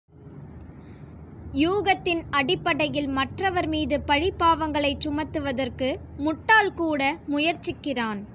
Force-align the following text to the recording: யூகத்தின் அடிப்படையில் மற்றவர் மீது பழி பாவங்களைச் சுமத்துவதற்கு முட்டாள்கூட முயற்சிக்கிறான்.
யூகத்தின் 1.53 2.21
அடிப்படையில் 2.29 3.07
மற்றவர் 3.07 3.67
மீது 3.67 4.01
பழி 4.01 4.29
பாவங்களைச் 4.39 5.01
சுமத்துவதற்கு 5.01 5.89
முட்டாள்கூட 6.17 7.01
முயற்சிக்கிறான். 7.27 8.21